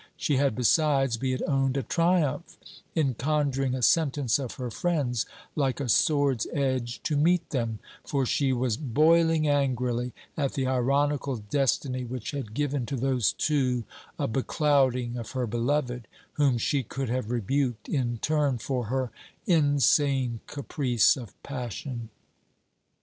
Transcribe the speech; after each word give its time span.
She 0.17 0.37
had 0.37 0.55
besides, 0.55 1.15
be 1.17 1.31
it 1.33 1.43
owned, 1.47 1.77
a 1.77 1.83
triumph 1.83 2.57
in 2.95 3.13
conjuring 3.13 3.75
a 3.75 3.83
sentence 3.83 4.39
of 4.39 4.55
her 4.55 4.71
friend's, 4.71 5.27
like 5.55 5.79
a 5.79 5.87
sword's 5.87 6.47
edge, 6.53 7.03
to 7.03 7.15
meet 7.15 7.51
them; 7.51 7.77
for 8.03 8.25
she 8.25 8.51
was 8.51 8.77
boiling 8.77 9.47
angrily 9.47 10.11
at 10.35 10.53
the 10.53 10.65
ironical 10.65 11.35
destiny 11.37 12.03
which 12.03 12.31
had 12.31 12.55
given 12.55 12.87
to 12.87 12.95
those 12.95 13.33
Two 13.33 13.83
a 14.17 14.27
beclouding 14.27 15.17
of 15.17 15.33
her 15.33 15.45
beloved, 15.45 16.07
whom 16.33 16.57
she 16.57 16.81
could 16.81 17.09
have 17.09 17.29
rebuked 17.29 17.87
in 17.87 18.17
turn 18.17 18.57
for 18.57 18.85
her 18.85 19.11
insane 19.45 20.39
caprice 20.47 21.15
of 21.15 21.35
passion. 21.43 22.09